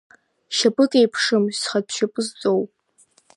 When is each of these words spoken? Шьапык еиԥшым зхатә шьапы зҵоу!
Шьапык 0.55 0.91
еиԥшым 0.99 1.43
зхатә 1.59 1.91
шьапы 1.95 2.21
зҵоу! 2.27 2.61